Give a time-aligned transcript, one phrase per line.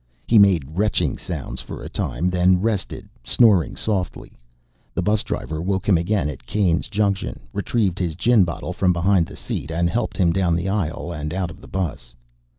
[0.27, 4.31] He made retching sounds for a time, then rested, snoring softly.
[4.95, 9.27] The bus driver woke him again at Caine's junction, retrieved his gin bottle from behind
[9.27, 12.15] the seat, and helped him down the aisle and out of the bus.